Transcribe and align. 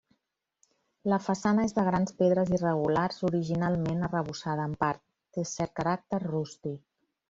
La 1.13 1.19
façana 1.25 1.65
és 1.71 1.75
de 1.75 1.83
grans 1.89 2.17
pedres 2.23 2.51
irregulars, 2.59 3.21
originalment 3.31 4.03
arrebossada 4.11 4.69
en 4.69 4.77
part; 4.85 5.07
té 5.41 5.49
cert 5.57 5.81
caràcter 5.83 6.27
rústic. 6.31 6.87